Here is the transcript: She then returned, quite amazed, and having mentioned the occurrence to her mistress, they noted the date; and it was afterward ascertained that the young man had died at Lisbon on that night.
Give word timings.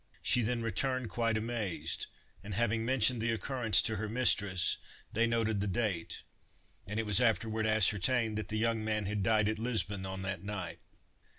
She 0.23 0.41
then 0.41 0.63
returned, 0.63 1.11
quite 1.11 1.37
amazed, 1.37 2.07
and 2.43 2.55
having 2.55 2.83
mentioned 2.83 3.21
the 3.21 3.29
occurrence 3.31 3.83
to 3.83 3.97
her 3.97 4.09
mistress, 4.09 4.77
they 5.13 5.27
noted 5.27 5.61
the 5.61 5.67
date; 5.67 6.23
and 6.87 6.99
it 6.99 7.05
was 7.05 7.21
afterward 7.21 7.67
ascertained 7.67 8.35
that 8.39 8.47
the 8.47 8.57
young 8.57 8.83
man 8.83 9.05
had 9.05 9.21
died 9.21 9.47
at 9.47 9.59
Lisbon 9.59 10.07
on 10.07 10.23
that 10.23 10.41
night. 10.41 10.79